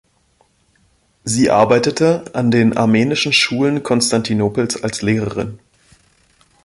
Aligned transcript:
Sie 1.23 1.51
arbeitete 1.51 2.25
an 2.33 2.49
den 2.49 2.75
armenischen 2.75 3.33
Schulen 3.33 3.83
Konstantinopels 3.83 4.81
als 4.83 5.03
Lehrerin. 5.03 5.59